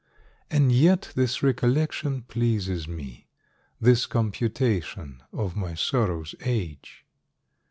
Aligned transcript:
And 0.49 0.71
yet 0.71 1.11
this 1.13 1.43
recollection 1.43 2.23
pleases 2.23 2.87
me, 2.87 3.27
This 3.79 4.07
computation 4.07 5.21
of 5.31 5.55
my 5.55 5.75
sorrow's 5.75 6.33
age. 6.43 7.05